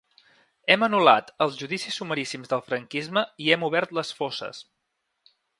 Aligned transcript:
Hem 0.75 0.85
anul·lat 0.87 1.29
els 1.47 1.59
judicis 1.59 1.99
sumaríssims 2.01 2.51
del 2.55 2.65
franquisme 2.71 3.25
i 3.47 3.55
hem 3.57 3.69
obert 3.71 3.97
les 3.99 4.15
fosses. 4.23 4.67